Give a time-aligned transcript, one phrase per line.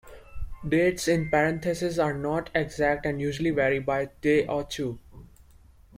[0.67, 4.97] Dates in parentheses are not exact and usually vary by a day or two.